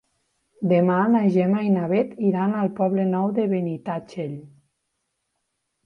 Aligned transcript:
Demà 0.71 0.95
na 1.15 1.21
Gemma 1.35 1.61
i 1.67 1.69
na 1.75 1.85
Bet 1.93 2.17
iran 2.31 2.57
al 2.65 2.73
Poble 2.83 3.07
Nou 3.13 3.31
de 3.39 3.49
Benitatxell. 3.55 4.37